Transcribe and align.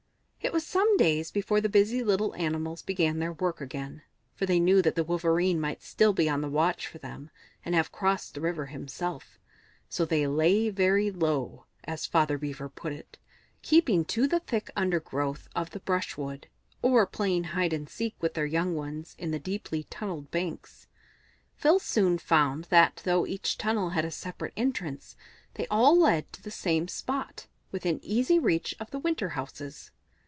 It 0.43 0.53
was 0.53 0.65
some 0.67 0.97
days 0.97 1.31
before 1.31 1.61
the 1.61 1.69
busy 1.69 2.03
little 2.03 2.35
animals 2.35 2.81
began 2.81 3.19
their 3.19 3.31
work 3.31 3.61
again, 3.61 4.01
for 4.33 4.45
they 4.45 4.59
knew 4.59 4.81
that 4.81 4.95
the 4.95 5.03
Wolverene 5.03 5.61
might 5.61 5.81
still 5.81 6.11
be 6.11 6.27
on 6.27 6.41
the 6.41 6.49
watch 6.49 6.87
for 6.87 6.97
them, 6.97 7.29
and 7.63 7.73
have 7.73 7.91
crossed 7.93 8.33
the 8.33 8.41
river 8.41 8.65
himself. 8.65 9.39
So 9.87 10.03
they 10.03 10.27
"lay 10.27 10.69
very 10.69 11.09
low," 11.09 11.67
as 11.85 12.05
Father 12.05 12.37
Beaver 12.37 12.67
put 12.67 12.91
it, 12.91 13.17
keeping 13.61 14.03
to 14.05 14.27
the 14.27 14.39
thick 14.41 14.69
undergrowth 14.75 15.47
of 15.55 15.69
the 15.69 15.79
brushwood, 15.79 16.47
or 16.81 17.05
playing 17.05 17.45
hide 17.55 17.71
and 17.71 17.87
seek 17.87 18.15
with 18.19 18.33
their 18.33 18.47
young 18.47 18.75
ones 18.75 19.15
in 19.17 19.31
the 19.31 19.39
deeply 19.39 19.83
tunnelled 19.85 20.31
banks. 20.31 20.87
Phil 21.55 21.79
soon 21.79 22.17
found 22.17 22.65
that 22.65 23.01
though 23.05 23.25
each 23.27 23.57
tunnel 23.57 23.91
had 23.91 24.03
a 24.03 24.11
separate 24.11 24.53
entrance, 24.57 25.15
they 25.53 25.67
all 25.67 25.97
led 25.97 26.33
to 26.33 26.41
the 26.41 26.51
same 26.51 26.89
spot, 26.89 27.47
within 27.71 28.03
easy 28.03 28.37
reach 28.37 28.75
of 28.81 28.91
the 28.91 28.99
winter 28.99 29.29
houses. 29.29 29.91